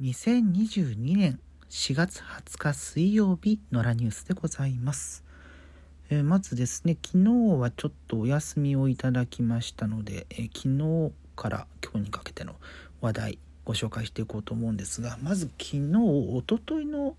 [0.00, 1.40] 2022年
[1.70, 5.24] 4月20日水曜日のラニュースでございます。
[6.08, 12.54] えー、まずですね、昨日はちょっとお休みをいただきましたので、えー、昨日から今日にかけての
[13.00, 17.16] 話題ご紹介していこうと思うんですが、まず昨日、おとといの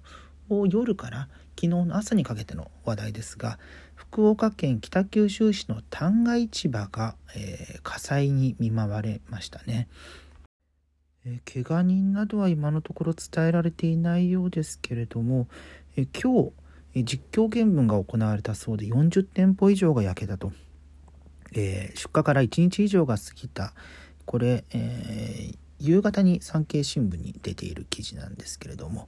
[0.70, 1.28] 夜から
[1.58, 3.60] 昨日の朝にかけての話題ですが、
[3.94, 9.90] 福岡県北九州市の旦過市場が、えー、火災に見舞われましたね。
[11.26, 15.48] えー、怪我人などは今のところ伝えられていないようですけれども、
[15.96, 16.52] えー、今日、
[16.96, 20.52] えー、実況見分が行われたそうで40店舗以上が焼けたと、
[21.54, 23.74] え出火から1日以上が過ぎた。
[24.26, 29.08] これ、え夕方に産経新聞に出ている記事なんですけれども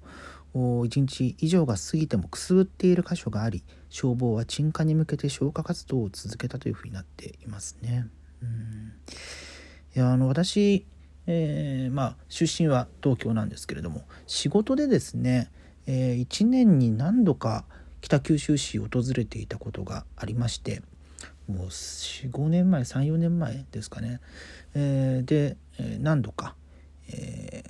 [0.53, 8.07] 1日以上が過ぎてもくすぶっている箇所があり消防は鎮火に向けて消火活動を続けたというふうになっていますね。
[8.41, 8.93] うん。
[9.95, 10.85] いやあの私
[11.27, 15.51] えー、まあ出身は東京なんですけれども仕事でですね、
[15.87, 17.65] えー、1年に何度か
[18.01, 20.81] 北九州市を訪れていたことがありまして
[21.47, 24.19] もう45年前34年前ですかね、
[24.73, 26.55] えー、で、え何度か、
[27.09, 27.63] え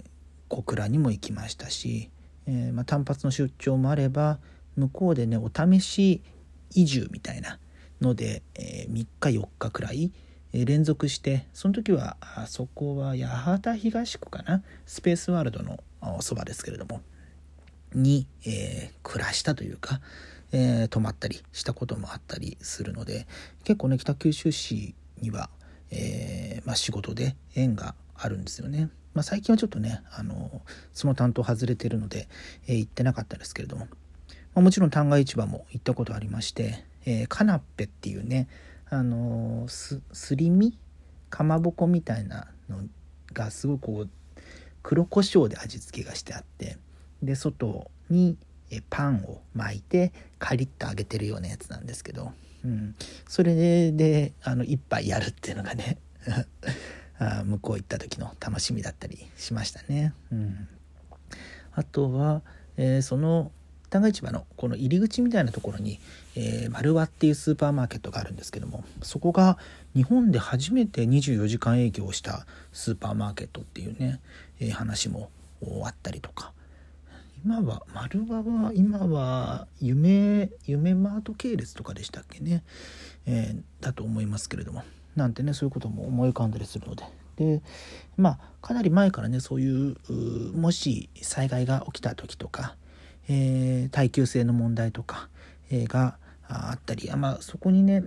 [0.49, 2.09] 小倉にも行きましたし、
[2.45, 4.39] えまあ、単発の出張もあれば
[4.75, 6.21] 向こうでねお試し
[6.73, 7.59] 移住みたいな
[8.01, 10.11] ので、え3日4日くらい、
[10.53, 14.63] 連続してその時はあそこは八幡東区かな？
[14.85, 15.83] スペースワールドの
[16.21, 17.01] そばですけれども。
[17.93, 19.99] に、えー、暮らしたというか、
[20.53, 23.27] えー、泊まったりしたこともあったりするので
[23.65, 25.49] 結構ね北九州市には、
[25.89, 28.89] えー、まあ、仕事で縁があるんですよね。
[29.13, 30.61] まあ、最近はちょっとねあの
[30.93, 32.29] その担当外れてるので、
[32.65, 33.87] え行ってなかったですけれども、
[34.55, 38.47] まあ、もちろん旦過市場も行ったことありまして、えカナッペっていうね
[38.91, 40.01] あのす
[40.35, 40.77] り身
[41.29, 42.83] かまぼこみたいなの
[43.31, 44.09] がすごくこう
[44.83, 46.77] 黒胡椒で味付けがしてあって
[47.23, 48.37] で外に
[48.89, 52.33] パンを巻いてカリッと揚げてるようなやつなんですけど、
[52.65, 52.95] うん、
[53.29, 55.97] それでであの一杯やるっていうのがね
[57.17, 60.13] あ向こう行った時の楽しみだったりしましたね。
[60.33, 60.67] うん、
[61.71, 62.41] あとは、
[62.75, 63.53] えー、その
[63.91, 65.99] 旦過市場のこの入り口みたいなところに、
[66.35, 69.57] えー、丸和っていうスーパーマーケットがあるんですけどもそこが
[69.93, 74.21] 日本で初めて24時間営業をしたスーパーマーケットっていうね、
[74.61, 75.29] えー、話も
[75.83, 76.53] あったりとか。
[77.43, 82.63] 今は丸和は今は夢夢マート系列とかでしたっけね、
[83.25, 84.83] えー、だと思いますけれども。
[85.15, 87.03] なんてねそういうことも思い浮かんだりするので。
[87.37, 87.61] で
[88.15, 89.97] まあかなり前からねそういう
[90.55, 92.75] もし災害が起きた時とか
[93.33, 95.29] えー、耐久性の問題とか、
[95.71, 96.17] えー、が
[96.49, 98.03] あったり、まあ、そこにね、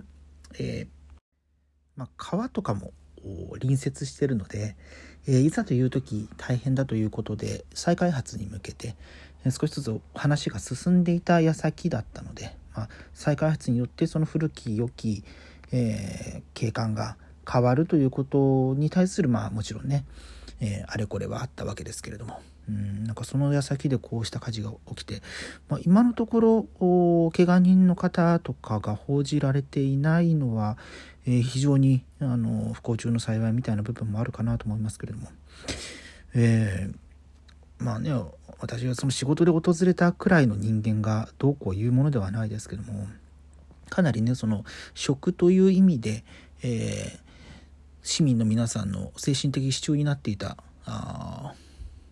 [0.59, 0.87] えー、
[1.95, 2.91] まあ、川とかも
[3.59, 4.75] 隣接してるので、
[5.27, 8.95] えー、いざという時大変だということで再開発に向けて、
[9.43, 15.23] え少しずつ話が進んでいた矢先だったので、まあ、再開発によってその古き良き、
[15.71, 17.17] え景観が
[17.51, 20.05] 変わるということに対するまあもちろんね、
[20.59, 22.39] えあれこれはあったわけですけれども。
[22.67, 25.21] うん、なんかその矢先でこうした火事が起きて、
[25.69, 30.77] まあ、今のところ怪我人の方とかが報じられていないのは、
[31.27, 35.27] えー、非常にあの不幸中の幸いみたいな部分もあるかなと思いますけれども、
[36.33, 38.11] えー、まあね
[38.59, 43.07] 私はその仕事で訪れたくらいの人間がどうこう言うものではないですけども
[43.89, 46.23] かなりねその食という意味で、
[46.63, 47.19] えー、
[48.01, 51.53] 市民の皆さんの精神的支柱になっていたあ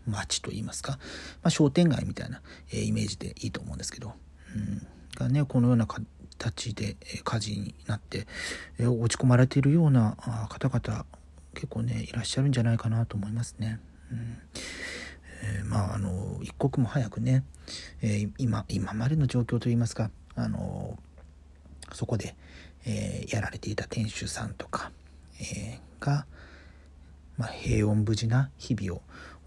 [0.08, 0.94] 街といいますか、
[1.42, 2.42] まあ、商店街みたいな、
[2.72, 4.14] えー、イメージでいいと思うんですけど、
[4.56, 8.28] うん、がねこのような形で、え火事になって、
[8.80, 10.18] え、落ち込まれているような
[10.50, 11.06] 方々
[11.54, 13.80] 結構ねいらっしゃるんじゃないかなと思いますね。
[14.12, 14.38] うん
[15.44, 17.44] えー、まああの一刻も早くね、
[18.02, 20.98] え今今までの状況といいますかあの
[21.92, 22.36] そこで、
[22.86, 24.92] えやられていた店主さんとか、
[25.40, 26.26] えが、
[27.38, 29.02] まあ、平穏無事な日々を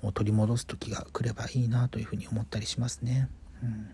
[0.07, 3.29] を取り戻す時が来ればいいなというふうに思ったりしますね。
[3.63, 3.89] うん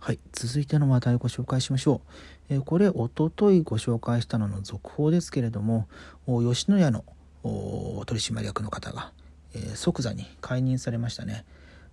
[0.00, 2.02] はい、続いての話題をご紹介しましょ
[2.50, 2.54] う。
[2.54, 5.88] えこれ、おとといご紹介したのの続報ですけれども、
[6.26, 7.04] 吉野家の
[7.42, 9.12] 取締役の方が、
[9.54, 11.44] えー、即座に解任されましたね。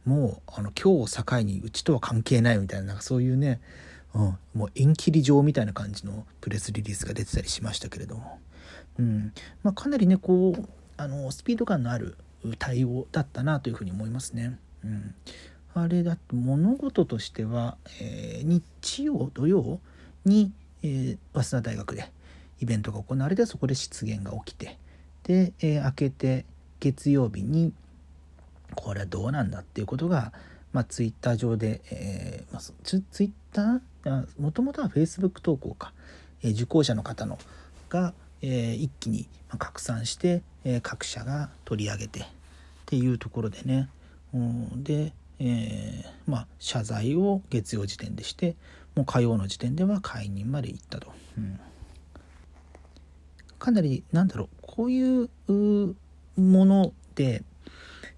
[0.04, 3.62] もう、あの今日を境にうちとは関係ないみたいな、なんかそういうね、
[4.14, 8.40] うん、もう縁切り状みたいな感じのプレスリリースが出てたりしましたけれども、
[9.00, 9.34] うん
[9.64, 12.18] まあ、かなりねこうあのスピード感のある
[12.58, 14.58] 対応だったなというふうに思いますね。
[14.84, 15.16] うん、
[15.74, 19.80] あれだと物事としては、えー、日曜土曜
[20.26, 20.52] に、
[20.84, 22.12] えー、早稲田大学で
[22.60, 24.78] イベントが行われてそこで失言が起きて
[25.24, 26.46] で、えー、明けて
[26.80, 27.74] 月曜日に、
[28.76, 30.34] これはどうなんだっていうことが、
[30.74, 35.94] まあ、ツイッター上で、えーまあ、ツツイッターもともとはフェイスブック投稿か、
[36.42, 37.38] えー、受講者の方の
[37.90, 39.28] が、えー、一気に
[39.58, 42.26] 拡散して、えー、各社が取り上げてっ
[42.86, 43.90] ていうところでね、
[44.34, 48.56] うん、で、えー、まあ謝罪を月曜時点でして
[48.96, 51.60] もう火曜の時点では解任まで行ったと、うん、
[53.58, 57.44] かなりなんだろうこういうもので、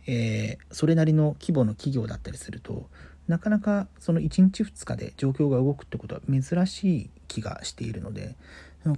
[0.08, 2.90] えー、それなりの規模の企業だったりすると
[3.28, 8.36] なかなかその1日2日で状況が動くってことは珍しい気がしているので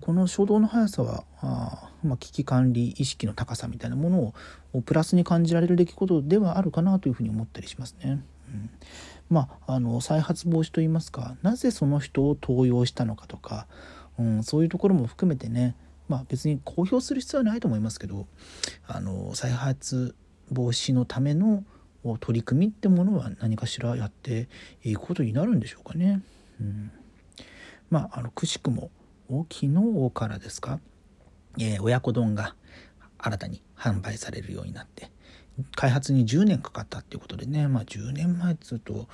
[0.02, 4.34] この初動の速さはあ、まあ、危機管理意識の高さみたいなもの
[4.74, 8.24] をプラスに感じられる出来事ではあるかなというふうに思ったりしますね。
[8.50, 8.70] うん
[9.30, 13.68] まあ、あの再発防止といいますかなぜその人を登用したのかとか、
[14.20, 15.76] うん、そういうところも含めてね、
[16.08, 18.28] まあ、別に公表する必要はないと思いますけど
[18.88, 20.16] あの再発
[20.52, 21.64] 防止のための
[22.20, 24.48] 取り組みってものは何かしらやって
[24.84, 26.22] いくことになるんでしょうかね。
[26.62, 26.92] うん、
[27.95, 28.92] まああのくしくも
[29.30, 30.81] 昨日からですか、
[31.57, 32.53] えー、親子丼が
[33.18, 35.09] 新たに販売されるようになって
[35.77, 39.07] 開発に10年かかったっていうことでねまあ10年前っつうと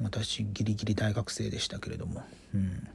[0.00, 2.22] 私ギリギリ大学生でしたけれども、
[2.54, 2.88] うん。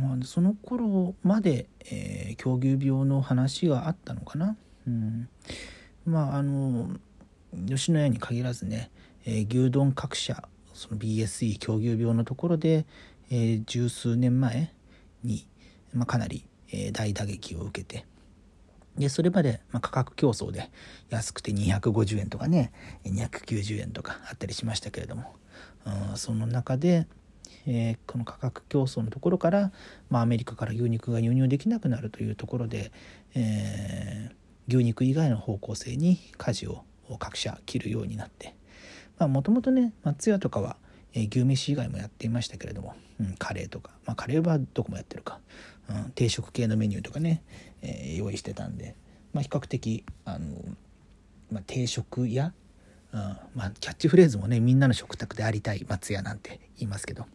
[0.00, 5.28] まあ、その頃まで、えー、狂牛病の話があったのかな、うん、
[6.04, 6.90] まああの
[7.66, 8.90] 吉野家に限らずね、
[9.24, 12.86] えー、牛丼各社その BSE 狂牛病のところで、
[13.30, 14.72] えー、十数年前
[15.22, 15.46] に、
[15.92, 18.06] まあ、かなり、えー、大打撃を受けて
[18.96, 20.70] でそれまで、まあ、価格競争で
[21.08, 22.72] 安くて250円とかね
[23.04, 25.36] 290円とかあったりしましたけれども、
[26.10, 27.06] うん、その中で、
[27.66, 29.72] えー、この価格競争のところから、
[30.10, 32.90] まあ、アメリカから牛肉が輸入できなくなるというところで、
[33.34, 36.84] えー、牛肉以外の方向性に舵を
[37.18, 38.54] 各社切るようになって
[39.18, 40.76] もともとね松屋とかは、
[41.14, 45.40] えー、牛飯以外もやっていましたけれども、うん、カレーとか、まあ、カレーはどこもやってるか、
[45.88, 47.42] うん、定食系のメニューとかね、
[47.82, 48.94] えー、用意してたんで、
[49.32, 50.56] まあ、比較的あの、
[51.50, 52.52] まあ、定食屋、
[53.12, 53.20] うん
[53.54, 57.26] まあ、キャッチフレーズもねみんなの食卓でありたい松屋なんて言いますけど。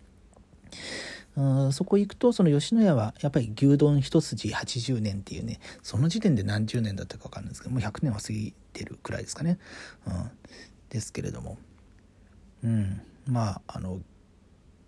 [1.35, 9.57] うん、そこ行くとその吉野家はやっぱり牛丼一筋80年っていうねその時点で何十年だったか分かんないですけどもう100年は過ぎてるくらいですかね、
[10.05, 10.29] うん、
[10.89, 11.57] ですけれども。
[12.63, 13.01] うん。
[13.27, 13.99] まああの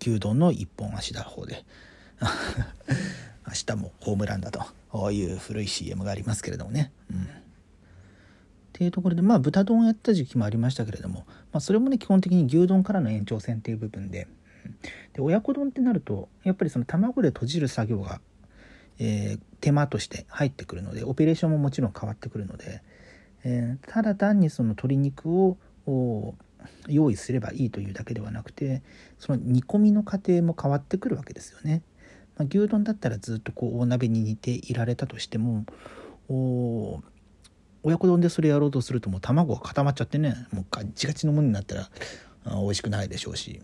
[0.00, 1.64] 牛丼の一本足だ方で
[3.46, 6.92] 明日もホームランだという古い CM がありますけれどもね。
[7.10, 7.26] うん、っ
[8.72, 14.26] ていうところでまあ豚丼をやった時期もありましたけれども、まあ、それもね基本的に牛丼からの延長線っていう部分で
[15.12, 18.20] で親子丼ってなるとやっぱりその卵で閉じる作業が、
[18.98, 22.82] えー、手間として入ってくるのでオペレーションももちろん変わってくるので、
[23.44, 25.56] えー、ただ単にその鶏肉を
[26.88, 28.82] 用意すればいいというだけではなくて
[29.18, 31.82] その煮込みの過程も変わってくるわけですよね。
[32.36, 35.64] まあ、牛丼だったらずっとこう大鍋に煮ていられたとしても
[37.82, 41.88] 親子丼でそれやろうとするともう卵が固まっちゃってねもうガッチガチのものになったら
[42.44, 43.60] 美味しくないでしょうし。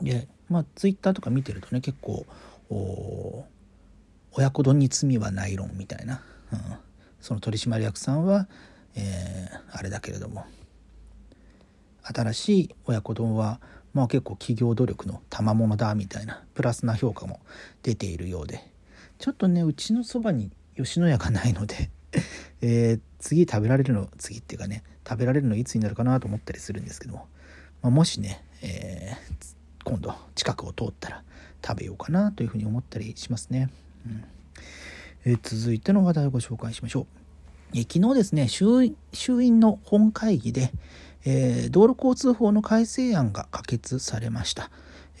[0.00, 2.26] でまあツイッターとか見てるとね結構
[4.32, 6.22] 親子丼に罪はない論みたいな、
[6.52, 6.58] うん、
[7.20, 8.48] その取締役さんは、
[8.94, 10.44] えー、あれだけれども。
[12.12, 13.60] 新しい親子丼は、
[13.94, 17.40] まあ、結構企業努力の賜物だみたいなプラスな評価も
[17.82, 18.76] 出ているようで。
[19.18, 21.90] ちょっとねうちのそばに吉野家がないので
[22.60, 27.26] えー、次食べられるの次っていうかね食べられるのいつになるかなと思ったりするんですけども、
[27.82, 31.22] まあ、もしね、えー、今度近くを通ったら
[31.64, 33.70] 食べようかなというふうに思ったりしますね、
[34.06, 34.24] うん。
[35.24, 37.06] えー、続いての話題をご紹介しましょ
[37.74, 38.94] う、昨日ですね衆
[39.42, 40.72] 院の本会議で、
[41.28, 44.70] えー、道路交通法の改正案が可決されました。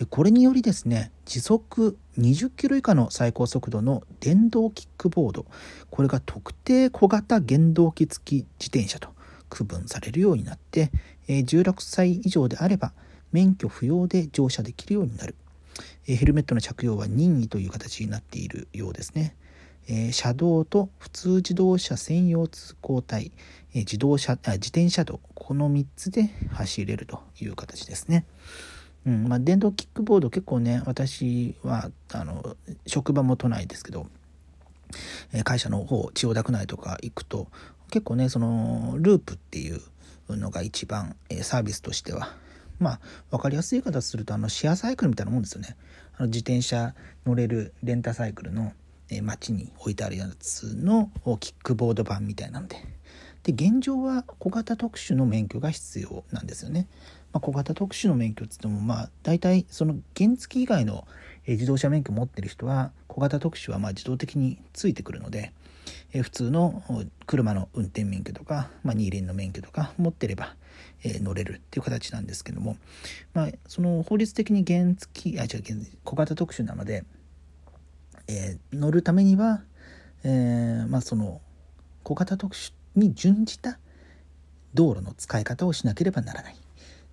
[0.08, 5.46] これによりですね、時速20キロ以下の最高速度の電動キックボード、
[5.90, 9.08] これが特定小型原動機付き自転車と
[9.48, 10.92] 区分されるようになって、
[11.26, 12.92] 16歳以上であれば
[13.32, 15.34] 免許不要で乗車できるようになる。
[16.04, 19.34] ヘルメットの着用は任意という形になっているようですね。
[19.88, 23.32] えー、車道と普通自動車専用通行帯、
[23.72, 28.26] えー、自動車あ自転車道この3つで走れるという形ですね。
[29.06, 34.08] うんまあ、電動キックボード結構ね私はあの職場も都内ですけど、
[35.32, 37.46] えー、会社の方千代田区内とか行くと
[37.90, 39.80] 結構ねそのループっていう
[40.28, 42.34] のが一番、え、サービスとしては
[42.80, 43.00] まあ
[43.30, 45.76] 分かりやすい言い方するとあのシェアサイクルみたいなもんですよね。
[46.16, 48.72] あの自転車乗れるレンタサイクルの
[49.10, 51.10] え街に置いてあるやつの
[51.40, 52.76] キックボード版みたいなので
[53.44, 56.88] で現状は小型特殊の免許が必要なんですよね。
[57.32, 61.06] まあ、小型特殊の免許っつってもまあ大体その原付以外の
[61.46, 65.52] 自動車免許持ってる人は小型特殊はま自動的についてくるので、
[66.12, 66.82] え普通の
[67.26, 70.56] 車の運転免許とか、まあ、二輪の免許とか持ってれば、
[71.04, 72.76] え乗れるっていう形なんですけども、
[73.32, 77.04] まあ、その法律的に原付あ違う小型特殊なので、
[78.28, 79.62] えー、乗るためには、
[80.24, 81.40] えー、まあ、その
[82.02, 83.78] 小型特殊に準じた
[84.74, 86.56] 道路の使い方をしなければならない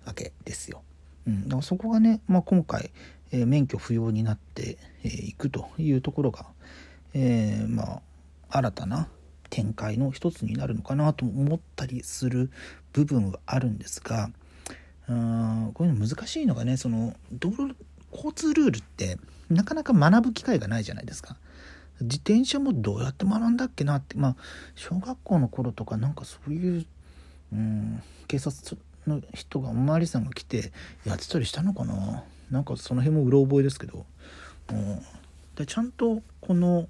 [0.04, 0.82] わけですよ。
[1.26, 2.90] うん、だからそこがね、まあ、今回、
[3.30, 6.46] えー、免許不要になってい、えー、くというところが、
[7.14, 8.02] えー、まあ
[8.50, 9.08] 新たな
[9.50, 12.50] 展開の一つになるのかなと思ったりする
[12.92, 14.30] 部分はあるんですが
[15.08, 17.76] うんこういうの難しいのがねその道路
[18.14, 19.18] 交通ルールって
[19.50, 21.36] なかなか学ぶ機会がないじゃないですか。
[22.00, 24.16] 自転車もどうやって学んだっけなって。
[24.16, 24.36] まあ
[24.74, 26.86] 小学校の頃とかなんかそういう
[27.52, 30.72] うん警察の人がお巡りさんが来て
[31.04, 32.24] やってたりしたのかな。
[32.50, 34.06] なんかその辺もうろ覚えですけど、
[34.70, 35.00] うん、
[35.56, 36.88] でちゃんとこの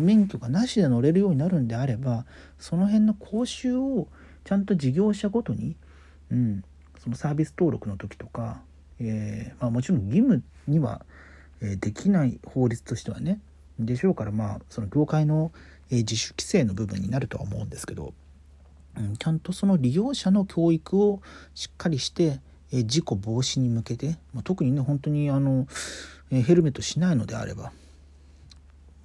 [0.00, 2.24] 免許がなしで乗れるようになるんであれば
[2.58, 4.08] その辺の講習を
[4.44, 5.76] ちゃんと事業者ごとに、
[6.30, 6.64] うん、
[6.98, 8.62] そのサービス登録の時とか、
[9.00, 11.04] えー、まあ、もちろん義務には、
[11.62, 13.40] えできない法律としてはね
[13.78, 15.52] でしょうからまあその業界の、
[15.90, 18.12] え自主規制の部分になるとは思うんですけど、
[18.98, 21.20] うん、ちゃんとその利用者の教育を
[21.54, 22.40] しっかりして、
[22.72, 25.66] え事故防止に向けて、まあ、特にね本当にあの、
[26.30, 27.72] えヘルメットしないのであれば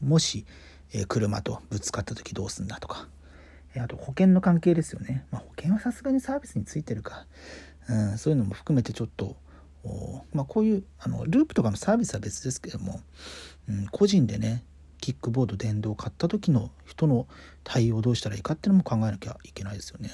[0.01, 0.45] もし、
[0.93, 3.07] え車とぶつかった時どうすんだとか、
[3.75, 7.25] えあと保険の関係ですよね、まあ、保険はさすがにサービスについてるか、
[7.87, 9.35] うん、そういうのも含めてちょっと
[10.33, 12.99] まあ、こういうあのループとかのサービスは別ですけども、
[13.67, 14.63] うん、個人でね
[14.99, 17.27] キックボード電動を買った時の人の
[17.63, 20.11] 対応をどうしたらいいかっていうのも考えなきゃいけないですよね。